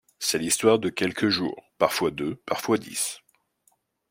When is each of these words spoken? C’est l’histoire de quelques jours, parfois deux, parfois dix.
C’est 0.17 0.39
l’histoire 0.39 0.79
de 0.79 0.89
quelques 0.89 1.29
jours, 1.29 1.61
parfois 1.77 2.09
deux, 2.09 2.33
parfois 2.47 2.79
dix. 2.79 3.19